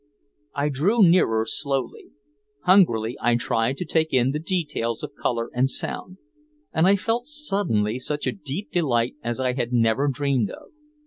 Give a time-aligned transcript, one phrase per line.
[0.55, 2.07] I drew nearer slowly.
[2.63, 6.17] Hungrily I tried to take in the details of color and sound.
[6.73, 10.69] And I felt suddenly such a deep delight as I had never dreamed of.